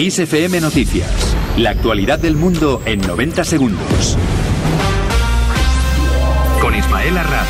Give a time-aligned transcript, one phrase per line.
[0.00, 1.36] Kiss FM Noticias.
[1.58, 4.16] La actualidad del mundo en 90 segundos.
[6.58, 7.48] Con Ismael Arranz.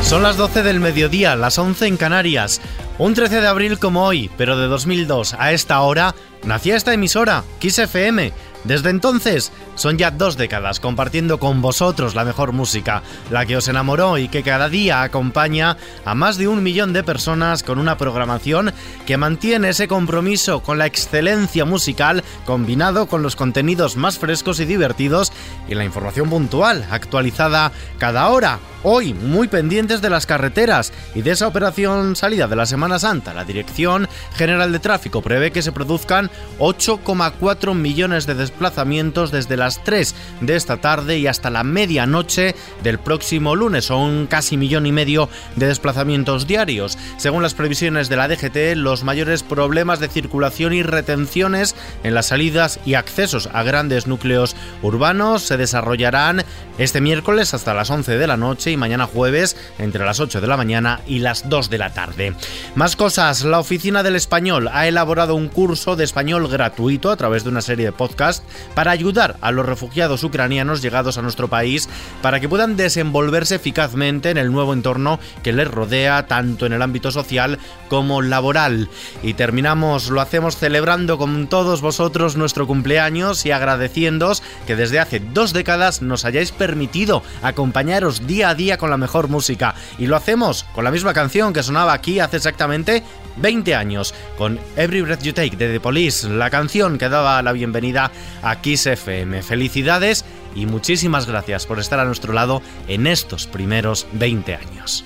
[0.00, 2.62] Son las 12 del mediodía, las 11 en Canarias.
[2.96, 7.44] Un 13 de abril como hoy, pero de 2002 a esta hora, nacía esta emisora,
[7.58, 8.32] Kiss FM.
[8.64, 13.68] Desde entonces, son ya dos décadas compartiendo con vosotros la mejor música, la que os
[13.68, 17.98] enamoró y que cada día acompaña a más de un millón de personas con una
[17.98, 18.72] programación
[19.06, 24.64] que mantiene ese compromiso con la excelencia musical combinado con los contenidos más frescos y
[24.64, 25.32] divertidos
[25.68, 28.58] y la información puntual, actualizada cada hora.
[28.84, 33.32] Hoy, muy pendientes de las carreteras y de esa operación salida de la Semana Santa,
[33.32, 39.84] la Dirección General de Tráfico prevé que se produzcan 8,4 millones de desplazamientos desde las
[39.84, 43.84] 3 de esta tarde y hasta la medianoche del próximo lunes.
[43.84, 46.98] Son casi millón y medio de desplazamientos diarios.
[47.18, 52.26] Según las previsiones de la DGT, los mayores problemas de circulación y retenciones en las
[52.26, 56.44] salidas y accesos a grandes núcleos urbanos se desarrollarán
[56.78, 60.46] este miércoles hasta las 11 de la noche y mañana jueves entre las 8 de
[60.46, 62.34] la mañana y las 2 de la tarde.
[62.74, 67.44] Más cosas, la Oficina del Español ha elaborado un curso de español gratuito a través
[67.44, 71.88] de una serie de podcasts para ayudar a los refugiados ucranianos llegados a nuestro país
[72.20, 76.82] para que puedan desenvolverse eficazmente en el nuevo entorno que les rodea tanto en el
[76.82, 78.88] ámbito social como laboral.
[79.22, 85.20] Y terminamos, lo hacemos celebrando con todos vosotros nuestro cumpleaños y agradeciéndoos que desde hace
[85.20, 89.74] dos décadas nos hayáis permitido acompañaros día a con la mejor música.
[89.98, 93.02] Y lo hacemos con la misma canción que sonaba aquí hace exactamente
[93.36, 97.52] 20 años, con Every Breath You Take de The Police, la canción que daba la
[97.52, 98.10] bienvenida
[98.42, 99.42] a Kiss FM.
[99.42, 105.04] Felicidades y muchísimas gracias por estar a nuestro lado en estos primeros 20 años.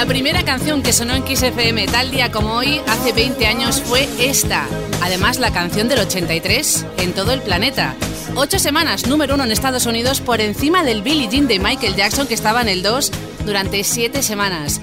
[0.00, 3.82] La primera canción que sonó en Kiss FM tal día como hoy, hace 20 años,
[3.82, 4.66] fue esta.
[5.02, 7.94] Además, la canción del 83 en todo el planeta.
[8.34, 12.26] Ocho semanas, número uno en Estados Unidos, por encima del Billie Jean de Michael Jackson,
[12.26, 13.12] que estaba en el 2
[13.44, 14.80] durante siete semanas.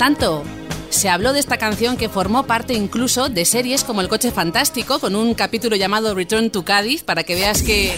[0.00, 0.42] Tanto
[0.88, 4.98] se habló de esta canción que formó parte incluso de series como El Coche Fantástico,
[4.98, 7.94] con un capítulo llamado Return to Cádiz, para que veas que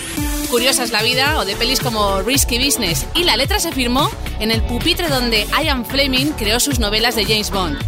[0.52, 3.06] curiosa es la vida, o de pelis como Risky Business.
[3.14, 7.24] Y la letra se firmó en el pupitre donde Ian Fleming creó sus novelas de
[7.24, 7.78] James Bond.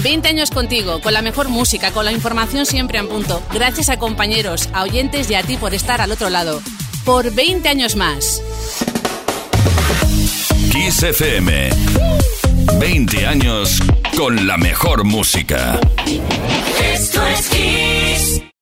[0.00, 3.42] 20 años contigo, con la mejor música, con la información siempre en punto.
[3.52, 6.62] Gracias a compañeros, a oyentes y a ti por estar al otro lado.
[7.04, 8.40] Por 20 años más.
[10.70, 11.70] Kiss FM.
[12.78, 13.80] 20 años
[14.16, 15.80] con la mejor música.